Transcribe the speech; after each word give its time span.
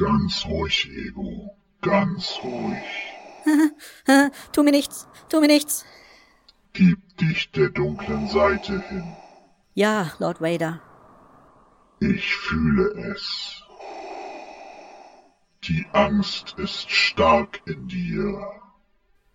Ganz 0.00 0.46
ruhig, 0.46 0.88
Ego. 0.96 1.54
Ganz 1.82 2.38
ruhig. 2.42 2.82
tu 4.52 4.62
mir 4.62 4.70
nichts, 4.70 5.06
tu 5.28 5.40
mir 5.40 5.46
nichts. 5.46 5.84
Gib 6.72 6.98
dich 7.18 7.50
der 7.52 7.68
dunklen 7.68 8.26
Seite 8.28 8.80
hin. 8.88 9.14
Ja, 9.74 10.12
Lord 10.18 10.40
Vader. 10.40 10.80
Ich 12.00 12.34
fühle 12.34 13.12
es. 13.12 13.62
Die 15.64 15.84
Angst 15.92 16.54
ist 16.56 16.90
stark 16.90 17.60
in 17.66 17.86
dir. 17.88 18.40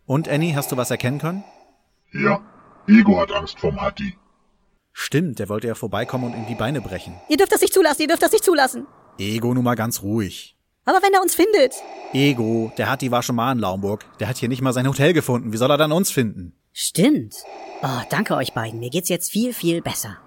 Und 0.08 0.28
Annie, 0.28 0.56
hast 0.56 0.72
du 0.72 0.78
was 0.78 0.90
erkennen 0.90 1.20
können? 1.20 1.44
Ja, 2.12 2.42
Ego 2.88 3.20
hat 3.20 3.32
Angst 3.32 3.60
vom 3.60 3.80
Hatti. 3.80 4.18
Stimmt, 4.94 5.38
der 5.38 5.50
wollte 5.50 5.68
ja 5.68 5.76
vorbeikommen 5.76 6.26
und 6.26 6.36
ihm 6.36 6.48
die 6.48 6.56
Beine 6.56 6.82
brechen. 6.82 7.14
Ihr 7.30 7.38
dürft 7.38 7.52
das 7.52 7.62
nicht 7.62 7.74
zulassen, 7.74 8.02
ihr 8.02 8.08
dürft 8.08 8.24
das 8.24 8.32
nicht 8.32 8.46
zulassen. 8.46 8.88
Ego, 9.20 9.54
nun 9.54 9.64
mal 9.64 9.76
ganz 9.76 10.02
ruhig. 10.02 10.55
Aber 10.86 11.02
wenn 11.02 11.14
er 11.14 11.22
uns 11.22 11.34
findet. 11.34 11.74
Ego, 12.14 12.72
der 12.78 12.90
Hatti 12.90 13.10
war 13.10 13.24
schon 13.24 13.36
mal 13.36 13.52
in 13.52 13.58
Laumburg. 13.58 14.06
Der 14.20 14.28
hat 14.28 14.38
hier 14.38 14.50
nicht 14.50 14.62
mal 14.62 14.72
sein 14.72 14.88
Hotel 14.88 15.14
gefunden. 15.14 15.52
Wie 15.52 15.58
soll 15.58 15.72
er 15.72 15.78
dann 15.78 15.92
uns 15.92 16.12
finden? 16.12 16.54
Stimmt. 16.74 17.36
Oh, 17.82 18.02
danke 18.12 18.36
euch 18.36 18.54
beiden. 18.54 18.80
Mir 18.80 18.92
geht's 18.92 19.10
jetzt 19.10 19.32
viel, 19.32 19.54
viel 19.54 19.82
besser. 19.82 20.18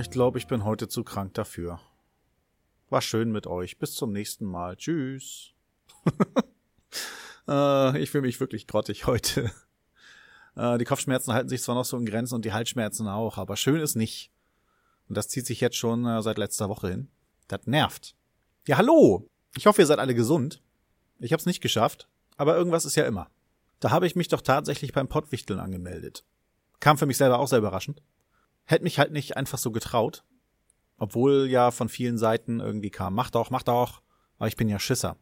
Ich 0.00 0.10
glaube, 0.10 0.38
ich 0.38 0.46
bin 0.46 0.64
heute 0.64 0.88
zu 0.88 1.02
krank 1.04 1.34
dafür. 1.34 1.80
War 2.90 3.00
schön 3.00 3.32
mit 3.32 3.46
euch. 3.46 3.78
Bis 3.78 3.94
zum 3.94 4.12
nächsten 4.12 4.44
Mal. 4.44 4.76
Tschüss. 4.76 5.52
äh, 7.48 7.98
ich 8.00 8.10
fühle 8.10 8.22
mich 8.22 8.40
wirklich 8.40 8.66
grottig 8.66 9.06
heute. 9.06 9.50
Äh, 10.56 10.78
die 10.78 10.84
Kopfschmerzen 10.84 11.32
halten 11.32 11.48
sich 11.48 11.62
zwar 11.62 11.74
noch 11.74 11.84
so 11.84 11.96
in 11.96 12.06
Grenzen 12.06 12.34
und 12.34 12.44
die 12.44 12.52
Halsschmerzen 12.52 13.08
auch, 13.08 13.38
aber 13.38 13.56
schön 13.56 13.80
ist 13.80 13.96
nicht. 13.96 14.30
Und 15.08 15.16
das 15.16 15.28
zieht 15.28 15.46
sich 15.46 15.60
jetzt 15.60 15.76
schon 15.76 16.06
äh, 16.06 16.22
seit 16.22 16.38
letzter 16.38 16.68
Woche 16.68 16.88
hin. 16.88 17.08
Das 17.48 17.66
nervt. 17.66 18.14
Ja, 18.66 18.78
hallo! 18.78 19.28
Ich 19.56 19.66
hoffe, 19.66 19.82
ihr 19.82 19.86
seid 19.86 19.98
alle 19.98 20.14
gesund. 20.14 20.62
Ich 21.18 21.32
hab's 21.32 21.46
nicht 21.46 21.60
geschafft, 21.60 22.08
aber 22.36 22.56
irgendwas 22.56 22.84
ist 22.84 22.96
ja 22.96 23.04
immer. 23.04 23.30
Da 23.80 23.90
habe 23.90 24.06
ich 24.06 24.16
mich 24.16 24.28
doch 24.28 24.40
tatsächlich 24.40 24.92
beim 24.92 25.08
Pottwichteln 25.08 25.60
angemeldet. 25.60 26.24
Kam 26.80 26.98
für 26.98 27.06
mich 27.06 27.18
selber 27.18 27.38
auch 27.38 27.48
sehr 27.48 27.58
überraschend. 27.58 28.02
Hätte 28.64 28.84
mich 28.84 28.98
halt 28.98 29.12
nicht 29.12 29.36
einfach 29.36 29.58
so 29.58 29.70
getraut. 29.70 30.24
Obwohl 30.98 31.48
ja 31.48 31.70
von 31.70 31.88
vielen 31.88 32.18
Seiten 32.18 32.60
irgendwie 32.60 32.90
kam, 32.90 33.14
mach 33.14 33.30
doch, 33.30 33.50
mach 33.50 33.62
doch. 33.62 34.02
Aber 34.38 34.48
ich 34.48 34.56
bin 34.56 34.68
ja 34.68 34.78
Schisser. 34.78 35.16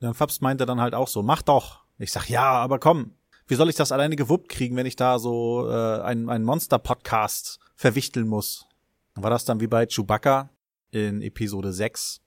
Dann 0.00 0.14
Fabs 0.14 0.40
meinte 0.40 0.66
dann 0.66 0.80
halt 0.80 0.94
auch 0.94 1.08
so, 1.08 1.22
mach 1.22 1.42
doch. 1.42 1.84
Ich 1.98 2.12
sag, 2.12 2.28
ja, 2.28 2.52
aber 2.52 2.78
komm. 2.78 3.12
Wie 3.46 3.54
soll 3.54 3.68
ich 3.70 3.76
das 3.76 3.92
alleine 3.92 4.16
gewuppt 4.16 4.48
kriegen, 4.48 4.76
wenn 4.76 4.86
ich 4.86 4.96
da 4.96 5.18
so 5.18 5.68
äh, 5.70 6.00
einen, 6.02 6.28
einen 6.28 6.44
Monster-Podcast 6.44 7.60
verwichteln 7.76 8.26
muss? 8.26 8.66
War 9.14 9.30
das 9.30 9.44
dann 9.44 9.60
wie 9.60 9.68
bei 9.68 9.86
Chewbacca 9.86 10.50
in 10.90 11.22
Episode 11.22 11.72
6, 11.72 12.20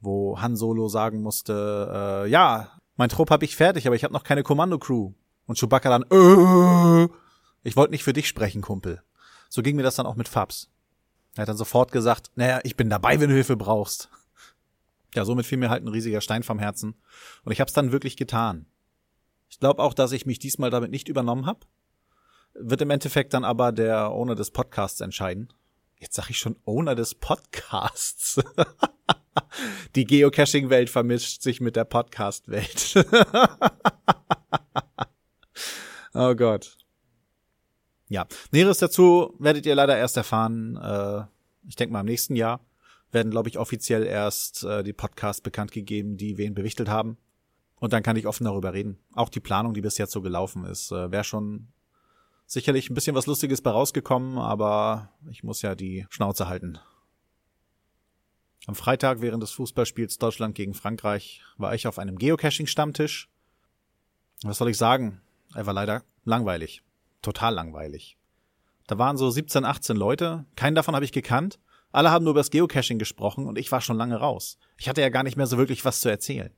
wo 0.00 0.40
Han 0.40 0.56
Solo 0.56 0.88
sagen 0.88 1.22
musste, 1.22 2.24
äh, 2.24 2.30
ja, 2.30 2.70
mein 2.96 3.08
Trupp 3.08 3.30
hab 3.30 3.42
ich 3.42 3.56
fertig, 3.56 3.86
aber 3.86 3.96
ich 3.96 4.04
habe 4.04 4.14
noch 4.14 4.24
keine 4.24 4.42
Kommando-Crew. 4.42 5.12
Und 5.46 5.58
Chewbacca 5.58 5.90
dann, 5.90 6.02
äh, 6.04 7.08
ich 7.62 7.76
wollte 7.76 7.90
nicht 7.90 8.04
für 8.04 8.12
dich 8.12 8.28
sprechen, 8.28 8.62
Kumpel. 8.62 9.02
So 9.48 9.62
ging 9.62 9.76
mir 9.76 9.82
das 9.82 9.96
dann 9.96 10.06
auch 10.06 10.16
mit 10.16 10.28
Fabs. 10.28 10.70
Er 11.36 11.42
hat 11.42 11.48
dann 11.48 11.56
sofort 11.56 11.92
gesagt, 11.92 12.30
naja, 12.34 12.60
ich 12.64 12.76
bin 12.76 12.90
dabei, 12.90 13.20
wenn 13.20 13.28
du 13.28 13.34
Hilfe 13.34 13.56
brauchst. 13.56 14.10
Ja, 15.14 15.24
somit 15.24 15.46
fiel 15.46 15.58
mir 15.58 15.70
halt 15.70 15.84
ein 15.84 15.88
riesiger 15.88 16.20
Stein 16.20 16.42
vom 16.42 16.58
Herzen. 16.58 16.94
Und 17.44 17.52
ich 17.52 17.60
hab's 17.60 17.72
dann 17.72 17.92
wirklich 17.92 18.16
getan. 18.16 18.66
Ich 19.48 19.58
glaube 19.58 19.82
auch, 19.82 19.94
dass 19.94 20.12
ich 20.12 20.26
mich 20.26 20.38
diesmal 20.38 20.70
damit 20.70 20.90
nicht 20.90 21.08
übernommen 21.08 21.46
habe. 21.46 21.60
Wird 22.54 22.82
im 22.82 22.90
Endeffekt 22.90 23.34
dann 23.34 23.44
aber 23.44 23.72
der 23.72 24.10
Owner 24.10 24.34
des 24.34 24.50
Podcasts 24.50 25.00
entscheiden. 25.00 25.52
Jetzt 25.98 26.14
sag 26.14 26.30
ich 26.30 26.38
schon 26.38 26.56
Owner 26.64 26.94
des 26.94 27.14
Podcasts. 27.14 28.40
Die 29.94 30.04
Geocaching-Welt 30.04 30.90
vermischt 30.90 31.42
sich 31.42 31.60
mit 31.60 31.76
der 31.76 31.84
Podcast-Welt. 31.84 32.94
oh 36.14 36.34
Gott. 36.34 36.76
Ja, 38.10 38.26
Näheres 38.50 38.78
dazu 38.78 39.36
werdet 39.38 39.66
ihr 39.66 39.74
leider 39.76 39.96
erst 39.96 40.16
erfahren, 40.16 40.76
äh, 40.76 41.22
ich 41.68 41.76
denke 41.76 41.92
mal 41.92 42.00
im 42.00 42.06
nächsten 42.06 42.34
Jahr 42.34 42.60
werden, 43.12 43.30
glaube 43.30 43.48
ich, 43.48 43.56
offiziell 43.56 44.04
erst 44.04 44.64
äh, 44.64 44.82
die 44.82 44.92
Podcasts 44.92 45.40
bekannt 45.40 45.70
gegeben, 45.70 46.16
die 46.16 46.36
wen 46.36 46.52
bewichtelt 46.52 46.88
haben. 46.88 47.18
Und 47.76 47.92
dann 47.92 48.02
kann 48.02 48.16
ich 48.16 48.26
offen 48.26 48.44
darüber 48.44 48.72
reden. 48.72 48.98
Auch 49.14 49.28
die 49.28 49.38
Planung, 49.40 49.74
die 49.74 49.80
bis 49.80 49.96
jetzt 49.96 50.10
so 50.10 50.22
gelaufen 50.22 50.64
ist, 50.64 50.90
äh, 50.90 51.12
wäre 51.12 51.22
schon 51.22 51.68
sicherlich 52.46 52.90
ein 52.90 52.94
bisschen 52.94 53.14
was 53.14 53.26
Lustiges 53.26 53.62
bei 53.62 53.70
rausgekommen, 53.70 54.38
aber 54.38 55.10
ich 55.30 55.44
muss 55.44 55.62
ja 55.62 55.76
die 55.76 56.04
Schnauze 56.10 56.48
halten. 56.48 56.80
Am 58.66 58.74
Freitag 58.74 59.20
während 59.20 59.42
des 59.42 59.52
Fußballspiels 59.52 60.18
Deutschland 60.18 60.56
gegen 60.56 60.74
Frankreich 60.74 61.42
war 61.58 61.76
ich 61.76 61.86
auf 61.86 62.00
einem 62.00 62.18
Geocaching-Stammtisch. 62.18 63.28
Was 64.42 64.58
soll 64.58 64.70
ich 64.70 64.78
sagen? 64.78 65.20
Er 65.54 65.66
war 65.66 65.74
leider 65.74 66.02
langweilig 66.24 66.82
total 67.22 67.54
langweilig. 67.54 68.16
Da 68.86 68.98
waren 68.98 69.16
so 69.16 69.30
17, 69.30 69.64
18 69.64 69.96
Leute, 69.96 70.46
keinen 70.56 70.74
davon 70.74 70.94
habe 70.94 71.04
ich 71.04 71.12
gekannt. 71.12 71.58
Alle 71.92 72.10
haben 72.10 72.24
nur 72.24 72.32
über 72.32 72.40
das 72.40 72.50
Geocaching 72.50 72.98
gesprochen 72.98 73.46
und 73.46 73.58
ich 73.58 73.70
war 73.72 73.80
schon 73.80 73.96
lange 73.96 74.16
raus. 74.16 74.58
Ich 74.78 74.88
hatte 74.88 75.00
ja 75.00 75.08
gar 75.08 75.22
nicht 75.22 75.36
mehr 75.36 75.46
so 75.46 75.58
wirklich 75.58 75.84
was 75.84 76.00
zu 76.00 76.08
erzählen. 76.08 76.52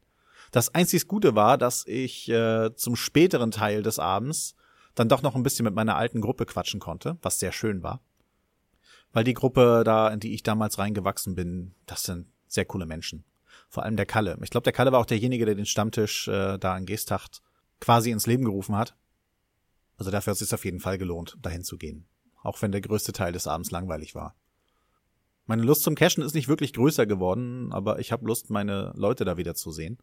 Das 0.50 0.74
einzig 0.74 1.08
Gute 1.08 1.34
war, 1.34 1.56
dass 1.56 1.86
ich 1.86 2.28
äh, 2.28 2.74
zum 2.74 2.96
späteren 2.96 3.50
Teil 3.50 3.82
des 3.82 3.98
Abends 3.98 4.54
dann 4.94 5.08
doch 5.08 5.22
noch 5.22 5.34
ein 5.34 5.42
bisschen 5.42 5.64
mit 5.64 5.74
meiner 5.74 5.96
alten 5.96 6.20
Gruppe 6.20 6.44
quatschen 6.44 6.80
konnte, 6.80 7.16
was 7.22 7.38
sehr 7.38 7.52
schön 7.52 7.82
war. 7.82 8.00
Weil 9.12 9.24
die 9.24 9.34
Gruppe 9.34 9.82
da, 9.84 10.08
in 10.08 10.20
die 10.20 10.34
ich 10.34 10.42
damals 10.42 10.78
reingewachsen 10.78 11.34
bin, 11.34 11.74
das 11.86 12.02
sind 12.02 12.26
sehr 12.46 12.66
coole 12.66 12.86
Menschen. 12.86 13.24
Vor 13.68 13.82
allem 13.82 13.96
der 13.96 14.06
Kalle. 14.06 14.38
Ich 14.42 14.50
glaube, 14.50 14.64
der 14.64 14.72
Kalle 14.72 14.92
war 14.92 15.00
auch 15.00 15.06
derjenige, 15.06 15.46
der 15.46 15.54
den 15.54 15.66
Stammtisch 15.66 16.28
äh, 16.28 16.58
da 16.58 16.76
in 16.76 16.84
Geesthacht 16.84 17.42
quasi 17.80 18.10
ins 18.10 18.26
Leben 18.26 18.44
gerufen 18.44 18.76
hat. 18.76 18.94
Also 19.97 20.10
dafür 20.10 20.32
hat 20.32 20.41
es 20.41 20.48
sich 20.48 20.54
auf 20.54 20.64
jeden 20.64 20.80
Fall 20.80 20.98
gelohnt, 20.98 21.36
dahin 21.42 21.64
zu 21.64 21.78
gehen. 21.78 22.06
Auch 22.42 22.60
wenn 22.62 22.72
der 22.72 22.80
größte 22.80 23.12
Teil 23.12 23.32
des 23.32 23.47
Abends 23.47 23.70
langweilig 23.70 24.14
war. 24.14 24.34
Meine 25.47 25.62
Lust 25.64 25.82
zum 25.82 25.97
Cashen 25.97 26.22
ist 26.22 26.34
nicht 26.34 26.48
wirklich 26.48 26.72
größer 26.72 27.04
geworden, 27.04 27.72
aber 27.72 27.98
ich 27.98 28.12
habe 28.12 28.26
Lust, 28.26 28.50
meine 28.50 28.92
Leute 28.94 29.25
da 29.25 29.36
wieder 29.36 29.54
zu 29.54 29.72
sehen. 29.72 29.98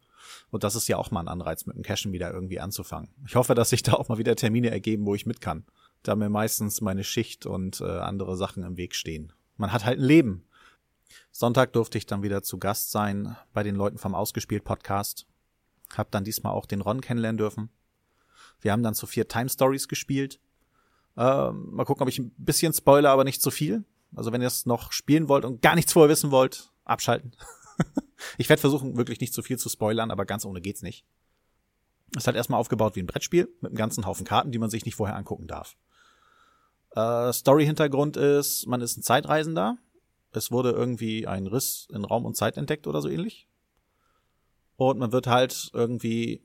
Und 0.50 0.64
das 0.64 0.74
ist 0.76 0.86
ja 0.86 0.98
auch 0.98 1.10
mal 1.10 1.20
ein 1.20 1.28
Anreiz, 1.28 1.64
mit 1.64 1.76
dem 1.76 1.82
Cashen 1.82 2.12
wieder 2.12 2.30
irgendwie 2.30 2.60
anzufangen. 2.60 3.08
Ich 3.26 3.36
hoffe, 3.36 3.54
dass 3.54 3.70
sich 3.70 3.82
da 3.82 3.94
auch 3.94 4.08
mal 4.08 4.18
wieder 4.18 4.36
Termine 4.36 4.70
ergeben, 4.70 5.06
wo 5.06 5.14
ich 5.14 5.24
mit 5.24 5.40
kann. 5.40 5.64
Da 6.02 6.14
mir 6.14 6.28
meistens 6.28 6.82
meine 6.82 7.04
Schicht 7.04 7.46
und 7.46 7.80
äh, 7.80 7.84
andere 7.84 8.36
Sachen 8.36 8.64
im 8.64 8.76
Weg 8.76 8.94
stehen. 8.94 9.32
Man 9.56 9.72
hat 9.72 9.84
halt 9.84 9.98
ein 9.98 10.04
Leben. 10.04 10.44
Sonntag 11.32 11.72
durfte 11.72 11.96
ich 11.96 12.06
dann 12.06 12.22
wieder 12.22 12.42
zu 12.42 12.58
Gast 12.58 12.90
sein 12.90 13.36
bei 13.52 13.62
den 13.62 13.76
Leuten 13.76 13.98
vom 13.98 14.14
Ausgespielt 14.14 14.64
Podcast. 14.64 15.26
Hab 15.96 16.10
dann 16.10 16.24
diesmal 16.24 16.52
auch 16.52 16.66
den 16.66 16.82
Ron 16.82 17.00
kennenlernen 17.00 17.38
dürfen. 17.38 17.70
Wir 18.60 18.72
haben 18.72 18.82
dann 18.82 18.94
zu 18.94 19.06
vier 19.06 19.28
Time 19.28 19.48
Stories 19.48 19.88
gespielt. 19.88 20.40
Ähm, 21.16 21.70
mal 21.72 21.84
gucken, 21.84 22.02
ob 22.02 22.08
ich 22.08 22.18
ein 22.18 22.32
bisschen 22.36 22.72
spoiler, 22.72 23.10
aber 23.10 23.24
nicht 23.24 23.42
zu 23.42 23.50
viel. 23.50 23.84
Also 24.14 24.32
wenn 24.32 24.40
ihr 24.40 24.46
es 24.46 24.66
noch 24.66 24.92
spielen 24.92 25.28
wollt 25.28 25.44
und 25.44 25.62
gar 25.62 25.74
nichts 25.74 25.92
vorher 25.92 26.10
wissen 26.10 26.30
wollt, 26.30 26.72
abschalten. 26.84 27.32
ich 28.38 28.48
werde 28.48 28.60
versuchen, 28.60 28.96
wirklich 28.96 29.20
nicht 29.20 29.34
zu 29.34 29.42
viel 29.42 29.58
zu 29.58 29.68
spoilern, 29.68 30.10
aber 30.10 30.24
ganz 30.24 30.44
ohne 30.44 30.60
geht's 30.60 30.82
nicht. 30.82 31.04
Ist 32.16 32.26
halt 32.26 32.36
erstmal 32.36 32.58
aufgebaut 32.58 32.96
wie 32.96 33.00
ein 33.00 33.06
Brettspiel 33.06 33.48
mit 33.60 33.70
einem 33.70 33.78
ganzen 33.78 34.06
Haufen 34.06 34.26
Karten, 34.26 34.50
die 34.50 34.58
man 34.58 34.70
sich 34.70 34.84
nicht 34.84 34.96
vorher 34.96 35.16
angucken 35.16 35.46
darf. 35.46 35.76
Äh, 36.96 37.32
Story-Hintergrund 37.32 38.16
ist, 38.16 38.66
man 38.66 38.80
ist 38.80 38.96
ein 38.96 39.02
Zeitreisender. 39.02 39.78
Es 40.32 40.50
wurde 40.50 40.70
irgendwie 40.70 41.26
ein 41.26 41.46
Riss 41.46 41.86
in 41.92 42.04
Raum 42.04 42.24
und 42.24 42.36
Zeit 42.36 42.56
entdeckt 42.56 42.86
oder 42.86 43.00
so 43.00 43.08
ähnlich. 43.08 43.48
Und 44.76 44.98
man 44.98 45.12
wird 45.12 45.26
halt 45.26 45.70
irgendwie 45.72 46.42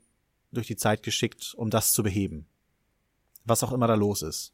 durch 0.52 0.66
die 0.66 0.76
Zeit 0.76 1.02
geschickt, 1.02 1.54
um 1.56 1.70
das 1.70 1.92
zu 1.92 2.02
beheben. 2.02 2.46
Was 3.44 3.62
auch 3.62 3.72
immer 3.72 3.86
da 3.86 3.94
los 3.94 4.22
ist. 4.22 4.52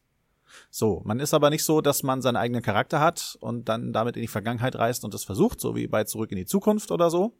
So, 0.70 1.02
man 1.04 1.20
ist 1.20 1.34
aber 1.34 1.50
nicht 1.50 1.64
so, 1.64 1.80
dass 1.80 2.02
man 2.02 2.22
seinen 2.22 2.36
eigenen 2.36 2.62
Charakter 2.62 3.00
hat 3.00 3.36
und 3.40 3.68
dann 3.68 3.92
damit 3.92 4.16
in 4.16 4.22
die 4.22 4.28
Vergangenheit 4.28 4.76
reist 4.76 5.04
und 5.04 5.14
es 5.14 5.24
versucht, 5.24 5.60
so 5.60 5.74
wie 5.76 5.86
bei 5.86 6.04
Zurück 6.04 6.30
in 6.30 6.36
die 6.36 6.46
Zukunft 6.46 6.90
oder 6.90 7.10
so, 7.10 7.34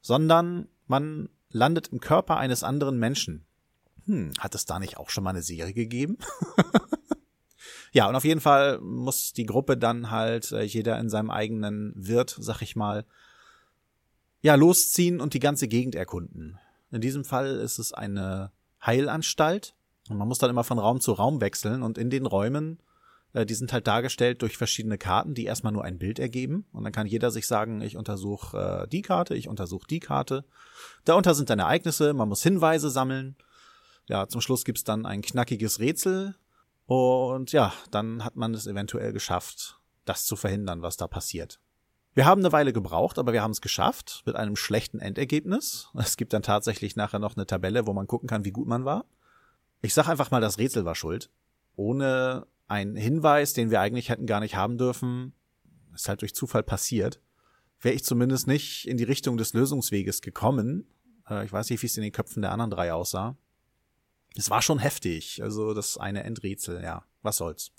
sondern 0.00 0.68
man 0.86 1.28
landet 1.50 1.88
im 1.88 2.00
Körper 2.00 2.36
eines 2.36 2.62
anderen 2.62 2.98
Menschen. 2.98 3.44
Hm, 4.06 4.32
hat 4.38 4.54
es 4.54 4.64
da 4.64 4.78
nicht 4.78 4.96
auch 4.96 5.10
schon 5.10 5.24
mal 5.24 5.30
eine 5.30 5.42
Serie 5.42 5.74
gegeben? 5.74 6.18
ja, 7.92 8.08
und 8.08 8.16
auf 8.16 8.24
jeden 8.24 8.40
Fall 8.40 8.80
muss 8.80 9.32
die 9.32 9.46
Gruppe 9.46 9.76
dann 9.76 10.10
halt 10.10 10.52
äh, 10.52 10.62
jeder 10.62 10.98
in 10.98 11.10
seinem 11.10 11.30
eigenen 11.30 11.92
Wirt, 11.96 12.36
sag 12.40 12.62
ich 12.62 12.76
mal, 12.76 13.04
ja, 14.42 14.54
losziehen 14.54 15.20
und 15.20 15.34
die 15.34 15.40
ganze 15.40 15.68
Gegend 15.68 15.94
erkunden. 15.94 16.58
In 16.90 17.00
diesem 17.00 17.24
Fall 17.24 17.56
ist 17.56 17.78
es 17.78 17.92
eine 17.92 18.50
Heilanstalt 18.84 19.74
und 20.08 20.16
man 20.16 20.28
muss 20.28 20.38
dann 20.38 20.50
immer 20.50 20.64
von 20.64 20.78
Raum 20.78 21.00
zu 21.00 21.12
Raum 21.12 21.40
wechseln 21.40 21.82
und 21.82 21.98
in 21.98 22.10
den 22.10 22.26
Räumen 22.26 22.78
Äh, 23.32 23.46
die 23.46 23.54
sind 23.54 23.72
halt 23.72 23.86
dargestellt 23.86 24.42
durch 24.42 24.56
verschiedene 24.56 24.98
Karten, 24.98 25.34
die 25.34 25.44
erstmal 25.44 25.72
nur 25.72 25.84
ein 25.84 25.98
Bild 25.98 26.18
ergeben. 26.18 26.66
Und 26.72 26.84
dann 26.84 26.92
kann 26.92 27.06
jeder 27.06 27.30
sich 27.30 27.46
sagen, 27.46 27.80
ich 27.80 27.96
untersuche 27.96 28.84
äh, 28.84 28.88
die 28.88 29.02
Karte, 29.02 29.34
ich 29.34 29.48
untersuche 29.48 29.86
die 29.86 30.00
Karte. 30.00 30.44
Darunter 31.04 31.34
sind 31.34 31.50
dann 31.50 31.58
Ereignisse, 31.58 32.12
man 32.12 32.28
muss 32.28 32.42
Hinweise 32.42 32.90
sammeln. 32.90 33.36
Ja, 34.06 34.26
zum 34.26 34.40
Schluss 34.40 34.64
gibt's 34.64 34.84
dann 34.84 35.06
ein 35.06 35.22
knackiges 35.22 35.78
Rätsel. 35.78 36.34
Und 36.86 37.52
ja, 37.52 37.72
dann 37.92 38.24
hat 38.24 38.34
man 38.34 38.52
es 38.52 38.66
eventuell 38.66 39.12
geschafft, 39.12 39.78
das 40.04 40.24
zu 40.24 40.34
verhindern, 40.34 40.82
was 40.82 40.96
da 40.96 41.06
passiert. 41.06 41.60
Wir 42.14 42.26
haben 42.26 42.40
eine 42.40 42.52
Weile 42.52 42.72
gebraucht, 42.72 43.18
aber 43.18 43.32
wir 43.32 43.42
haben 43.42 43.52
es 43.52 43.60
geschafft 43.60 44.22
mit 44.26 44.34
einem 44.34 44.56
schlechten 44.56 44.98
Endergebnis. 44.98 45.88
Es 45.94 46.16
gibt 46.16 46.32
dann 46.32 46.42
tatsächlich 46.42 46.96
nachher 46.96 47.20
noch 47.20 47.36
eine 47.36 47.46
Tabelle, 47.46 47.86
wo 47.86 47.92
man 47.92 48.08
gucken 48.08 48.28
kann, 48.28 48.44
wie 48.44 48.50
gut 48.50 48.66
man 48.66 48.84
war. 48.84 49.04
Ich 49.80 49.94
sag 49.94 50.08
einfach 50.08 50.30
mal, 50.30 50.40
das 50.40 50.58
Rätsel 50.58 50.84
war 50.84 50.94
schuld. 50.94 51.30
Ohne 51.76 52.46
einen 52.66 52.96
Hinweis, 52.96 53.52
den 53.52 53.70
wir 53.70 53.80
eigentlich 53.80 54.08
hätten 54.08 54.26
gar 54.26 54.40
nicht 54.40 54.56
haben 54.56 54.76
dürfen, 54.76 55.32
ist 55.94 56.08
halt 56.08 56.22
durch 56.22 56.34
Zufall 56.34 56.62
passiert, 56.62 57.20
wäre 57.80 57.94
ich 57.94 58.04
zumindest 58.04 58.46
nicht 58.46 58.86
in 58.86 58.96
die 58.96 59.04
Richtung 59.04 59.36
des 59.36 59.54
Lösungsweges 59.54 60.20
gekommen. 60.20 60.86
Äh, 61.28 61.44
ich 61.44 61.52
weiß 61.52 61.70
nicht, 61.70 61.82
wie 61.82 61.86
es 61.86 61.96
in 61.96 62.02
den 62.02 62.12
Köpfen 62.12 62.42
der 62.42 62.52
anderen 62.52 62.70
drei 62.70 62.92
aussah. 62.92 63.36
Es 64.36 64.50
war 64.50 64.62
schon 64.62 64.78
heftig, 64.78 65.42
also 65.42 65.74
das 65.74 65.98
eine 65.98 66.22
Endrätsel, 66.22 66.82
ja, 66.82 67.04
was 67.22 67.38
soll's. 67.38 67.72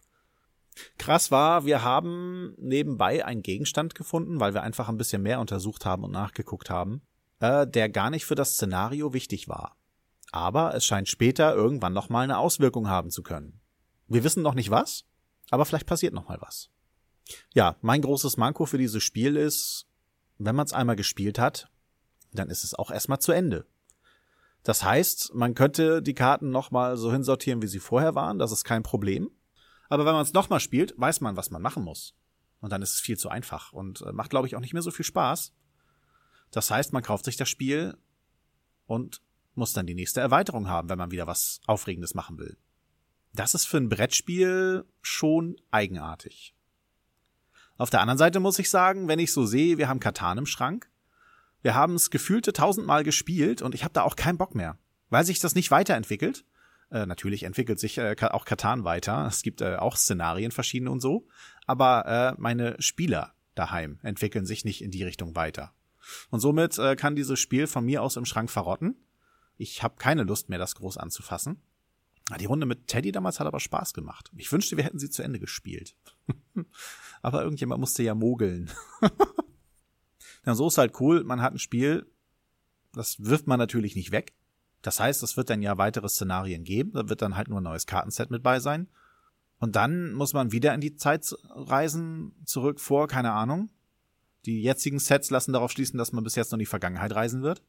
Krass 0.97 1.31
war, 1.31 1.65
wir 1.65 1.83
haben 1.83 2.55
nebenbei 2.57 3.25
einen 3.25 3.41
Gegenstand 3.41 3.95
gefunden, 3.95 4.39
weil 4.39 4.53
wir 4.53 4.63
einfach 4.63 4.89
ein 4.89 4.97
bisschen 4.97 5.21
mehr 5.21 5.39
untersucht 5.39 5.85
haben 5.85 6.03
und 6.03 6.11
nachgeguckt 6.11 6.69
haben, 6.69 7.01
äh, 7.39 7.67
der 7.67 7.89
gar 7.89 8.09
nicht 8.09 8.25
für 8.25 8.35
das 8.35 8.53
Szenario 8.53 9.13
wichtig 9.13 9.47
war. 9.47 9.77
Aber 10.31 10.73
es 10.73 10.85
scheint 10.85 11.09
später 11.09 11.53
irgendwann 11.53 11.93
nochmal 11.93 12.23
eine 12.23 12.37
Auswirkung 12.37 12.87
haben 12.87 13.09
zu 13.11 13.21
können. 13.21 13.59
Wir 14.07 14.23
wissen 14.23 14.43
noch 14.43 14.55
nicht 14.55 14.71
was, 14.71 15.05
aber 15.49 15.65
vielleicht 15.65 15.87
passiert 15.87 16.13
nochmal 16.13 16.37
was. 16.41 16.69
Ja, 17.53 17.75
mein 17.81 18.01
großes 18.01 18.37
Manko 18.37 18.65
für 18.65 18.77
dieses 18.77 19.03
Spiel 19.03 19.35
ist, 19.35 19.87
wenn 20.37 20.55
man 20.55 20.65
es 20.65 20.73
einmal 20.73 20.95
gespielt 20.95 21.37
hat, 21.37 21.69
dann 22.33 22.49
ist 22.49 22.63
es 22.63 22.73
auch 22.73 22.91
erstmal 22.91 23.19
zu 23.19 23.31
Ende. 23.31 23.65
Das 24.63 24.83
heißt, 24.83 25.33
man 25.33 25.55
könnte 25.55 26.01
die 26.01 26.13
Karten 26.13 26.49
nochmal 26.51 26.95
so 26.97 27.11
hinsortieren, 27.11 27.61
wie 27.61 27.67
sie 27.67 27.79
vorher 27.79 28.15
waren, 28.15 28.39
das 28.39 28.51
ist 28.51 28.63
kein 28.63 28.83
Problem. 28.83 29.31
Aber 29.91 30.05
wenn 30.05 30.13
man 30.13 30.21
es 30.21 30.31
nochmal 30.31 30.61
spielt, 30.61 30.93
weiß 30.97 31.19
man, 31.19 31.35
was 31.35 31.51
man 31.51 31.61
machen 31.61 31.83
muss. 31.83 32.15
Und 32.61 32.71
dann 32.71 32.81
ist 32.81 32.93
es 32.93 33.01
viel 33.01 33.17
zu 33.17 33.27
einfach 33.27 33.73
und 33.73 33.99
äh, 34.03 34.13
macht, 34.13 34.29
glaube 34.29 34.47
ich, 34.47 34.55
auch 34.55 34.61
nicht 34.61 34.71
mehr 34.71 34.81
so 34.81 34.89
viel 34.89 35.03
Spaß. 35.03 35.51
Das 36.49 36.71
heißt, 36.71 36.93
man 36.93 37.03
kauft 37.03 37.25
sich 37.25 37.35
das 37.35 37.49
Spiel 37.49 37.97
und 38.85 39.21
muss 39.53 39.73
dann 39.73 39.85
die 39.85 39.93
nächste 39.93 40.21
Erweiterung 40.21 40.69
haben, 40.69 40.87
wenn 40.87 40.97
man 40.97 41.11
wieder 41.11 41.27
was 41.27 41.59
Aufregendes 41.67 42.13
machen 42.13 42.37
will. 42.37 42.55
Das 43.33 43.53
ist 43.53 43.65
für 43.65 43.75
ein 43.75 43.89
Brettspiel 43.89 44.85
schon 45.01 45.57
eigenartig. 45.71 46.55
Auf 47.77 47.89
der 47.89 47.99
anderen 47.99 48.17
Seite 48.17 48.39
muss 48.39 48.59
ich 48.59 48.69
sagen, 48.69 49.09
wenn 49.09 49.19
ich 49.19 49.33
so 49.33 49.45
sehe, 49.45 49.77
wir 49.77 49.89
haben 49.89 49.99
Katan 49.99 50.37
im 50.37 50.45
Schrank. 50.45 50.89
Wir 51.63 51.75
haben 51.75 51.95
es 51.95 52.11
gefühlte 52.11 52.53
tausendmal 52.53 53.03
gespielt 53.03 53.61
und 53.61 53.75
ich 53.75 53.83
habe 53.83 53.93
da 53.93 54.03
auch 54.03 54.15
keinen 54.15 54.37
Bock 54.37 54.55
mehr. 54.55 54.77
Weil 55.09 55.25
sich 55.25 55.39
das 55.39 55.53
nicht 55.53 55.69
weiterentwickelt. 55.69 56.45
Äh, 56.91 57.05
natürlich 57.05 57.43
entwickelt 57.43 57.79
sich 57.79 57.97
äh, 57.97 58.15
auch 58.19 58.45
Katan 58.45 58.83
weiter. 58.83 59.25
Es 59.27 59.41
gibt 59.41 59.61
äh, 59.61 59.77
auch 59.77 59.95
Szenarien 59.95 60.51
verschiedene 60.51 60.91
und 60.91 60.99
so. 60.99 61.27
Aber 61.65 62.05
äh, 62.05 62.41
meine 62.41 62.75
Spieler 62.79 63.33
daheim 63.55 63.99
entwickeln 64.03 64.45
sich 64.45 64.65
nicht 64.65 64.81
in 64.81 64.91
die 64.91 65.03
Richtung 65.03 65.35
weiter. 65.35 65.73
Und 66.29 66.41
somit 66.41 66.77
äh, 66.77 66.95
kann 66.95 67.15
dieses 67.15 67.39
Spiel 67.39 67.67
von 67.67 67.85
mir 67.85 68.03
aus 68.03 68.17
im 68.17 68.25
Schrank 68.25 68.49
verrotten. 68.49 68.95
Ich 69.57 69.83
habe 69.83 69.95
keine 69.97 70.23
Lust 70.23 70.49
mehr, 70.49 70.59
das 70.59 70.75
groß 70.75 70.97
anzufassen. 70.97 71.61
Die 72.39 72.45
Runde 72.45 72.65
mit 72.65 72.87
Teddy 72.87 73.11
damals 73.11 73.39
hat 73.39 73.47
aber 73.47 73.59
Spaß 73.59 73.93
gemacht. 73.93 74.31
Ich 74.37 74.51
wünschte, 74.51 74.77
wir 74.77 74.83
hätten 74.83 74.99
sie 74.99 75.09
zu 75.09 75.21
Ende 75.21 75.39
gespielt. 75.39 75.95
aber 77.21 77.43
irgendjemand 77.43 77.79
musste 77.79 78.03
ja 78.03 78.15
mogeln. 78.15 78.71
ja, 80.45 80.55
so 80.55 80.67
ist 80.67 80.77
halt 80.77 80.99
cool. 80.99 81.23
Man 81.23 81.41
hat 81.41 81.53
ein 81.53 81.59
Spiel, 81.59 82.05
das 82.93 83.23
wirft 83.23 83.47
man 83.47 83.59
natürlich 83.59 83.95
nicht 83.95 84.11
weg. 84.11 84.33
Das 84.81 84.99
heißt, 84.99 85.21
es 85.23 85.37
wird 85.37 85.49
dann 85.49 85.61
ja 85.61 85.77
weitere 85.77 86.09
Szenarien 86.09 86.63
geben. 86.63 86.93
Da 86.93 87.09
wird 87.09 87.21
dann 87.21 87.35
halt 87.35 87.47
nur 87.47 87.61
ein 87.61 87.63
neues 87.63 87.85
Kartenset 87.85 88.31
mit 88.31 88.43
bei 88.43 88.59
sein. 88.59 88.87
Und 89.59 89.75
dann 89.75 90.13
muss 90.13 90.33
man 90.33 90.51
wieder 90.51 90.73
in 90.73 90.81
die 90.81 90.95
Zeit 90.95 91.35
reisen, 91.49 92.33
zurück 92.45 92.79
vor, 92.79 93.07
keine 93.07 93.31
Ahnung. 93.31 93.69
Die 94.45 94.63
jetzigen 94.63 94.97
Sets 94.97 95.29
lassen 95.29 95.53
darauf 95.53 95.71
schließen, 95.71 95.99
dass 95.99 96.13
man 96.13 96.23
bis 96.23 96.35
jetzt 96.35 96.51
noch 96.51 96.57
in 96.57 96.61
die 96.61 96.65
Vergangenheit 96.65 97.13
reisen 97.13 97.43
wird. 97.43 97.61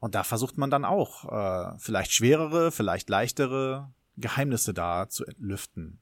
Und 0.00 0.14
da 0.14 0.24
versucht 0.24 0.56
man 0.56 0.70
dann 0.70 0.84
auch, 0.84 1.30
äh, 1.30 1.78
vielleicht 1.78 2.12
schwerere, 2.12 2.72
vielleicht 2.72 3.10
leichtere 3.10 3.92
Geheimnisse 4.16 4.72
da 4.72 5.08
zu 5.08 5.24
lüften. 5.38 6.00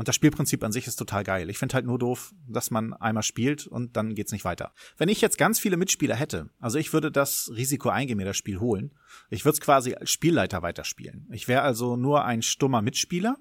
Und 0.00 0.08
das 0.08 0.14
Spielprinzip 0.14 0.64
an 0.64 0.72
sich 0.72 0.86
ist 0.86 0.96
total 0.96 1.24
geil. 1.24 1.50
Ich 1.50 1.58
finde 1.58 1.74
halt 1.74 1.84
nur 1.84 1.98
doof, 1.98 2.32
dass 2.48 2.70
man 2.70 2.94
einmal 2.94 3.22
spielt 3.22 3.66
und 3.66 3.98
dann 3.98 4.14
geht's 4.14 4.32
nicht 4.32 4.46
weiter. 4.46 4.72
Wenn 4.96 5.10
ich 5.10 5.20
jetzt 5.20 5.36
ganz 5.36 5.60
viele 5.60 5.76
Mitspieler 5.76 6.16
hätte, 6.16 6.48
also 6.58 6.78
ich 6.78 6.94
würde 6.94 7.12
das 7.12 7.52
Risiko 7.54 7.90
eingehen, 7.90 8.16
mir 8.16 8.24
das 8.24 8.38
Spiel 8.38 8.60
holen. 8.60 8.94
Ich 9.28 9.44
würde 9.44 9.56
es 9.56 9.60
quasi 9.60 9.92
als 9.92 10.08
Spielleiter 10.08 10.62
weiterspielen. 10.62 11.28
Ich 11.32 11.48
wäre 11.48 11.60
also 11.60 11.96
nur 11.96 12.24
ein 12.24 12.40
stummer 12.40 12.80
Mitspieler, 12.80 13.36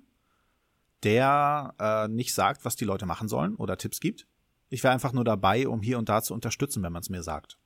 der 1.04 1.76
äh, 1.80 2.10
nicht 2.10 2.34
sagt, 2.34 2.66
was 2.66 2.76
die 2.76 2.84
Leute 2.84 3.06
machen 3.06 3.30
sollen 3.30 3.56
oder 3.56 3.78
Tipps 3.78 4.02
gibt. 4.02 4.28
Ich 4.68 4.84
wäre 4.84 4.94
einfach 4.94 5.14
nur 5.14 5.24
dabei, 5.24 5.66
um 5.66 5.82
hier 5.82 5.98
und 5.98 6.10
da 6.10 6.22
zu 6.22 6.34
unterstützen, 6.34 6.84
wenn 6.84 6.92
man 6.92 7.04
es 7.04 7.10
mir 7.10 7.24
sagt. 7.24 7.58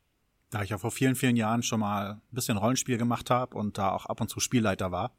Da 0.51 0.62
ich 0.62 0.69
ja 0.69 0.78
vor 0.78 0.92
vielen, 0.92 1.16
vielen 1.16 1.36
Jahren 1.36 1.63
schon 1.63 1.80
mal 1.80 2.12
ein 2.12 2.22
bisschen 2.30 2.57
Rollenspiel 2.57 3.00
gemacht 3.00 3.31
habe 3.31 3.57
und 3.57 3.80
da 3.80 3.89
auch 3.89 4.06
ab 4.06 4.22
und 4.22 4.30
zu 4.30 4.39
Spielleiter 4.39 4.92
war, 4.92 5.18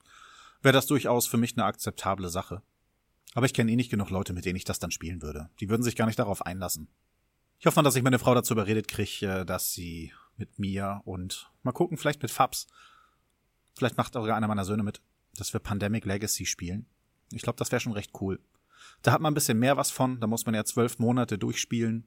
wäre 0.62 0.75
das 0.75 0.87
durchaus 0.87 1.27
für 1.27 1.38
mich 1.38 1.56
eine 1.56 1.65
akzeptable 1.65 2.29
Sache. 2.29 2.62
Aber 3.35 3.47
ich 3.47 3.53
kenne 3.53 3.71
eh 3.71 3.77
nicht 3.77 3.91
genug 3.91 4.11
Leute, 4.11 4.33
mit 4.33 4.45
denen 4.45 4.57
ich 4.57 4.65
das 4.65 4.79
dann 4.79 4.93
spielen 4.93 5.21
würde. 5.21 5.51
Die 5.61 5.69
würden 5.69 5.83
sich 5.83 5.97
gar 5.97 6.07
nicht 6.07 6.19
darauf 6.19 6.47
einlassen. 6.47 6.89
Ich 7.59 7.67
hoffe 7.67 7.77
mal, 7.77 7.83
dass 7.83 7.97
ich 7.97 8.03
meine 8.03 8.19
Frau 8.19 8.35
dazu 8.35 8.55
überredet 8.55 8.89
kriege, 8.89 9.41
äh, 9.41 9.45
dass 9.45 9.73
sie 9.73 10.13
mit 10.37 10.59
mir 10.59 11.03
und 11.05 11.51
mal 11.63 11.73
gucken, 11.73 11.99
vielleicht 11.99 12.23
mit 12.23 12.31
Fabs. 12.31 12.67
Vielleicht 13.77 13.97
macht 13.97 14.17
auch 14.17 14.27
einer 14.27 14.49
meiner 14.49 14.65
Söhne 14.65 14.83
mit, 14.83 15.01
dass 15.37 15.53
wir 15.53 15.61
Pandemic 15.61 16.05
Legacy 16.05 16.47
spielen. 16.47 16.87
Ich 17.33 17.43
glaube, 17.43 17.59
das 17.59 17.73
wäre 17.73 17.81
schon 17.81 17.93
recht 17.93 18.13
cool. 18.21 18.41
Da 19.03 19.13
hat 19.13 19.21
man 19.21 19.33
ein 19.33 19.35
bisschen 19.35 19.59
mehr 19.59 19.77
was 19.77 19.91
von. 19.91 20.21
Da 20.21 20.27
muss 20.27 20.47
man 20.47 20.55
ja 20.55 20.65
zwölf 20.65 20.99
Monate 20.99 21.39
durchspielen. 21.39 22.07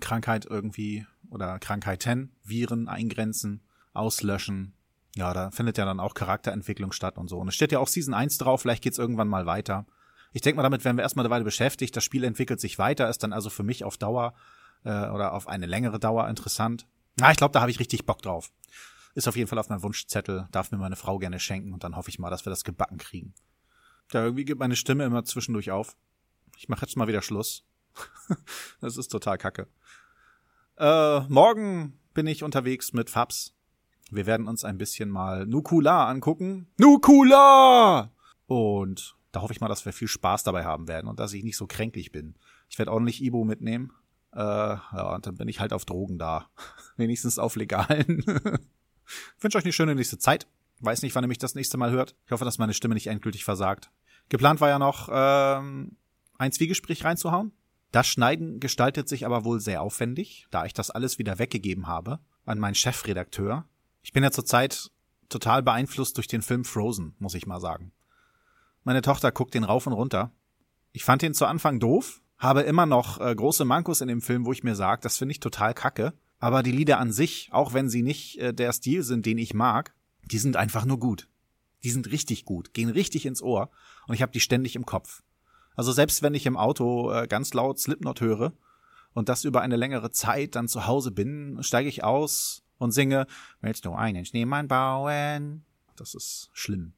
Krankheit 0.00 0.46
irgendwie 0.46 1.06
oder 1.30 1.58
Krankheiten, 1.58 2.32
Viren 2.42 2.88
eingrenzen, 2.88 3.62
auslöschen. 3.92 4.74
Ja, 5.14 5.32
da 5.32 5.50
findet 5.50 5.78
ja 5.78 5.84
dann 5.84 6.00
auch 6.00 6.14
Charakterentwicklung 6.14 6.92
statt 6.92 7.18
und 7.18 7.28
so. 7.28 7.38
Und 7.38 7.48
es 7.48 7.54
steht 7.54 7.72
ja 7.72 7.78
auch 7.78 7.88
Season 7.88 8.14
1 8.14 8.38
drauf, 8.38 8.62
vielleicht 8.62 8.82
geht's 8.82 8.98
irgendwann 8.98 9.28
mal 9.28 9.46
weiter. 9.46 9.86
Ich 10.34 10.40
denke 10.40 10.56
mal, 10.56 10.64
damit 10.64 10.84
werden 10.84 10.96
wir 10.96 11.02
erstmal 11.02 11.24
eine 11.24 11.30
Weile 11.30 11.44
beschäftigt. 11.44 11.94
Das 11.96 12.02
Spiel 12.02 12.24
entwickelt 12.24 12.60
sich 12.60 12.76
weiter, 12.76 13.08
ist 13.08 13.22
dann 13.22 13.32
also 13.32 13.50
für 13.50 13.62
mich 13.62 13.84
auf 13.84 13.96
Dauer 13.96 14.34
äh, 14.84 15.08
oder 15.08 15.32
auf 15.32 15.46
eine 15.46 15.66
längere 15.66 16.00
Dauer 16.00 16.28
interessant. 16.28 16.88
Na, 17.20 17.30
ich 17.30 17.36
glaube, 17.36 17.52
da 17.52 17.60
habe 17.60 17.70
ich 17.70 17.78
richtig 17.78 18.04
Bock 18.04 18.20
drauf. 18.20 18.50
Ist 19.14 19.28
auf 19.28 19.36
jeden 19.36 19.48
Fall 19.48 19.60
auf 19.60 19.68
meinem 19.68 19.84
Wunschzettel, 19.84 20.48
darf 20.50 20.72
mir 20.72 20.78
meine 20.78 20.96
Frau 20.96 21.20
gerne 21.20 21.38
schenken 21.38 21.72
und 21.72 21.84
dann 21.84 21.94
hoffe 21.94 22.10
ich 22.10 22.18
mal, 22.18 22.30
dass 22.30 22.44
wir 22.44 22.50
das 22.50 22.64
gebacken 22.64 22.98
kriegen. 22.98 23.32
Da 24.10 24.24
irgendwie 24.24 24.44
gibt 24.44 24.58
meine 24.58 24.74
Stimme 24.74 25.04
immer 25.04 25.24
zwischendurch 25.24 25.70
auf. 25.70 25.96
Ich 26.56 26.68
mache 26.68 26.82
jetzt 26.84 26.96
mal 26.96 27.06
wieder 27.06 27.22
Schluss. 27.22 27.64
das 28.80 28.96
ist 28.96 29.12
total 29.12 29.38
kacke. 29.38 29.68
Äh, 30.78 31.20
morgen 31.28 32.00
bin 32.12 32.26
ich 32.26 32.42
unterwegs 32.42 32.92
mit 32.92 33.08
Fabs. 33.08 33.54
Wir 34.10 34.26
werden 34.26 34.48
uns 34.48 34.64
ein 34.64 34.78
bisschen 34.78 35.10
mal 35.10 35.46
Nukula 35.46 36.08
angucken. 36.08 36.66
Nukula! 36.76 38.10
Und 38.46 39.16
da 39.34 39.42
hoffe 39.42 39.52
ich 39.52 39.60
mal, 39.60 39.68
dass 39.68 39.84
wir 39.84 39.92
viel 39.92 40.06
Spaß 40.06 40.44
dabei 40.44 40.64
haben 40.64 40.86
werden 40.86 41.08
und 41.08 41.18
dass 41.18 41.32
ich 41.32 41.42
nicht 41.42 41.56
so 41.56 41.66
kränklich 41.66 42.12
bin. 42.12 42.36
Ich 42.68 42.78
werde 42.78 42.92
ordentlich 42.92 43.20
Ibo 43.20 43.44
mitnehmen. 43.44 43.92
Äh, 44.32 44.38
ja, 44.38 45.14
und 45.14 45.26
dann 45.26 45.34
bin 45.36 45.48
ich 45.48 45.58
halt 45.58 45.72
auf 45.72 45.84
Drogen 45.84 46.18
da. 46.18 46.48
Wenigstens 46.96 47.38
auf 47.38 47.56
legalen. 47.56 48.20
ich 48.26 49.42
wünsche 49.42 49.58
euch 49.58 49.64
eine 49.64 49.72
schöne 49.72 49.96
nächste 49.96 50.18
Zeit. 50.18 50.46
Weiß 50.80 51.02
nicht, 51.02 51.14
wann 51.16 51.24
ihr 51.24 51.28
mich 51.28 51.38
das 51.38 51.56
nächste 51.56 51.78
Mal 51.78 51.90
hört. 51.90 52.14
Ich 52.26 52.32
hoffe, 52.32 52.44
dass 52.44 52.58
meine 52.58 52.74
Stimme 52.74 52.94
nicht 52.94 53.08
endgültig 53.08 53.44
versagt. 53.44 53.90
Geplant 54.28 54.60
war 54.60 54.68
ja 54.68 54.78
noch, 54.78 55.08
ähm, 55.12 55.96
ein 56.38 56.52
Zwiegespräch 56.52 57.04
reinzuhauen. 57.04 57.52
Das 57.90 58.06
Schneiden 58.06 58.60
gestaltet 58.60 59.08
sich 59.08 59.26
aber 59.26 59.44
wohl 59.44 59.60
sehr 59.60 59.82
aufwendig, 59.82 60.46
da 60.50 60.64
ich 60.64 60.74
das 60.74 60.90
alles 60.90 61.18
wieder 61.18 61.38
weggegeben 61.38 61.86
habe 61.86 62.20
an 62.44 62.58
meinen 62.58 62.74
Chefredakteur. 62.74 63.66
Ich 64.02 64.12
bin 64.12 64.22
ja 64.22 64.30
zurzeit 64.30 64.90
total 65.28 65.62
beeinflusst 65.62 66.16
durch 66.16 66.26
den 66.26 66.42
Film 66.42 66.64
Frozen, 66.64 67.14
muss 67.18 67.34
ich 67.34 67.46
mal 67.46 67.60
sagen. 67.60 67.92
Meine 68.84 69.00
Tochter 69.00 69.32
guckt 69.32 69.54
den 69.54 69.64
rauf 69.64 69.86
und 69.86 69.94
runter. 69.94 70.30
Ich 70.92 71.04
fand 71.04 71.22
ihn 71.22 71.34
zu 71.34 71.46
Anfang 71.46 71.80
doof, 71.80 72.22
habe 72.36 72.62
immer 72.62 72.84
noch 72.84 73.18
äh, 73.18 73.34
große 73.34 73.64
Mankos 73.64 74.02
in 74.02 74.08
dem 74.08 74.20
Film, 74.20 74.44
wo 74.44 74.52
ich 74.52 74.62
mir 74.62 74.76
sage, 74.76 75.00
das 75.02 75.16
finde 75.16 75.32
ich 75.32 75.40
total 75.40 75.72
kacke. 75.74 76.12
Aber 76.38 76.62
die 76.62 76.72
Lieder 76.72 76.98
an 76.98 77.10
sich, 77.10 77.48
auch 77.52 77.72
wenn 77.72 77.88
sie 77.88 78.02
nicht 78.02 78.38
äh, 78.38 78.52
der 78.52 78.72
Stil 78.72 79.02
sind, 79.02 79.24
den 79.24 79.38
ich 79.38 79.54
mag, 79.54 79.94
die 80.30 80.38
sind 80.38 80.56
einfach 80.56 80.84
nur 80.84 80.98
gut. 80.98 81.28
Die 81.82 81.90
sind 81.90 82.12
richtig 82.12 82.44
gut, 82.44 82.74
gehen 82.74 82.90
richtig 82.90 83.24
ins 83.24 83.42
Ohr 83.42 83.70
und 84.06 84.14
ich 84.14 84.22
habe 84.22 84.32
die 84.32 84.40
ständig 84.40 84.76
im 84.76 84.84
Kopf. 84.84 85.22
Also 85.76 85.90
selbst 85.92 86.22
wenn 86.22 86.34
ich 86.34 86.44
im 86.44 86.56
Auto 86.56 87.10
äh, 87.10 87.26
ganz 87.26 87.54
laut 87.54 87.78
Slipknot 87.78 88.20
höre 88.20 88.52
und 89.14 89.30
das 89.30 89.44
über 89.44 89.62
eine 89.62 89.76
längere 89.76 90.10
Zeit 90.10 90.56
dann 90.56 90.68
zu 90.68 90.86
Hause 90.86 91.10
bin, 91.10 91.58
steige 91.62 91.88
ich 91.88 92.04
aus 92.04 92.62
und 92.78 92.92
singe 92.92 93.26
Willst 93.60 93.86
du 93.86 93.92
einen 93.92 94.24
Schneemann 94.26 94.68
bauen? 94.68 95.64
Das 95.96 96.14
ist 96.14 96.50
schlimm. 96.52 96.92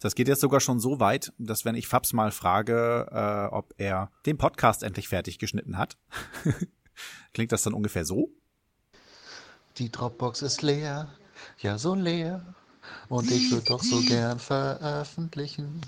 Das 0.00 0.14
geht 0.14 0.28
jetzt 0.28 0.40
sogar 0.40 0.60
schon 0.60 0.78
so 0.78 1.00
weit, 1.00 1.32
dass 1.38 1.64
wenn 1.64 1.74
ich 1.74 1.88
Fabs 1.88 2.12
mal 2.12 2.30
frage, 2.30 3.08
äh, 3.10 3.54
ob 3.54 3.74
er 3.78 4.10
den 4.26 4.38
Podcast 4.38 4.82
endlich 4.84 5.08
fertig 5.08 5.38
geschnitten 5.38 5.76
hat, 5.76 5.96
klingt 7.34 7.50
das 7.50 7.64
dann 7.64 7.74
ungefähr 7.74 8.04
so. 8.04 8.30
Die 9.78 9.90
Dropbox 9.90 10.42
ist 10.42 10.62
leer, 10.62 11.08
ja 11.58 11.78
so 11.78 11.94
leer. 11.94 12.54
Und 13.08 13.30
ich 13.30 13.50
würde 13.50 13.66
doch 13.66 13.82
so 13.82 14.00
gern 14.06 14.38
veröffentlichen. 14.38 15.80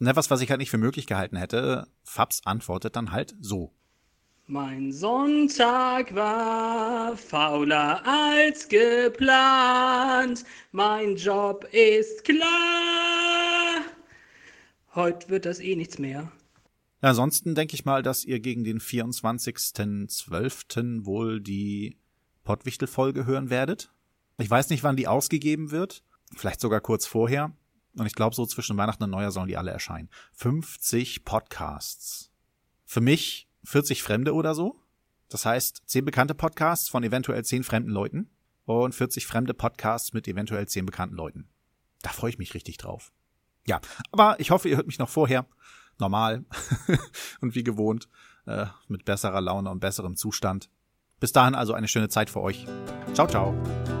Und 0.00 0.06
etwas, 0.06 0.30
was 0.30 0.40
ich 0.40 0.50
halt 0.50 0.60
nicht 0.60 0.70
für 0.70 0.78
möglich 0.78 1.06
gehalten 1.06 1.36
hätte, 1.36 1.86
Fabs 2.04 2.40
antwortet 2.44 2.96
dann 2.96 3.12
halt 3.12 3.34
so. 3.40 3.72
Mein 4.50 4.92
Sonntag 4.92 6.14
war 6.14 7.14
fauler 7.18 8.00
als 8.06 8.66
geplant. 8.66 10.42
Mein 10.72 11.16
Job 11.16 11.68
ist 11.70 12.24
klar. 12.24 13.82
Heute 14.94 15.28
wird 15.28 15.44
das 15.44 15.60
eh 15.60 15.76
nichts 15.76 15.98
mehr. 15.98 16.32
Ansonsten 17.02 17.54
denke 17.54 17.74
ich 17.74 17.84
mal, 17.84 18.02
dass 18.02 18.24
ihr 18.24 18.40
gegen 18.40 18.64
den 18.64 18.80
24.12. 18.80 21.04
wohl 21.04 21.42
die 21.42 21.98
Pottwichtel-Folge 22.44 23.26
hören 23.26 23.50
werdet. 23.50 23.92
Ich 24.38 24.48
weiß 24.48 24.70
nicht, 24.70 24.82
wann 24.82 24.96
die 24.96 25.08
ausgegeben 25.08 25.72
wird. 25.72 26.02
Vielleicht 26.34 26.62
sogar 26.62 26.80
kurz 26.80 27.04
vorher. 27.04 27.52
Und 27.98 28.06
ich 28.06 28.14
glaube, 28.14 28.34
so 28.34 28.46
zwischen 28.46 28.78
Weihnachten 28.78 29.04
und 29.04 29.10
Neujahr 29.10 29.30
sollen 29.30 29.48
die 29.48 29.58
alle 29.58 29.72
erscheinen. 29.72 30.08
50 30.32 31.26
Podcasts. 31.26 32.30
Für 32.86 33.02
mich 33.02 33.47
40 33.64 34.02
Fremde 34.02 34.34
oder 34.34 34.54
so. 34.54 34.80
Das 35.28 35.44
heißt, 35.44 35.82
10 35.86 36.04
bekannte 36.04 36.34
Podcasts 36.34 36.88
von 36.88 37.04
eventuell 37.04 37.44
10 37.44 37.64
fremden 37.64 37.90
Leuten 37.90 38.30
und 38.64 38.94
40 38.94 39.26
fremde 39.26 39.54
Podcasts 39.54 40.12
mit 40.12 40.26
eventuell 40.28 40.66
10 40.66 40.86
bekannten 40.86 41.16
Leuten. 41.16 41.48
Da 42.02 42.10
freue 42.10 42.30
ich 42.30 42.38
mich 42.38 42.54
richtig 42.54 42.76
drauf. 42.78 43.12
Ja, 43.66 43.80
aber 44.12 44.40
ich 44.40 44.50
hoffe, 44.50 44.68
ihr 44.68 44.76
hört 44.76 44.86
mich 44.86 44.98
noch 44.98 45.08
vorher. 45.08 45.46
Normal 45.98 46.44
und 47.40 47.54
wie 47.54 47.64
gewohnt, 47.64 48.08
äh, 48.46 48.66
mit 48.86 49.04
besserer 49.04 49.40
Laune 49.40 49.68
und 49.70 49.80
besserem 49.80 50.16
Zustand. 50.16 50.70
Bis 51.20 51.32
dahin 51.32 51.54
also 51.54 51.74
eine 51.74 51.88
schöne 51.88 52.08
Zeit 52.08 52.30
für 52.30 52.40
euch. 52.40 52.66
Ciao, 53.12 53.26
ciao. 53.26 53.97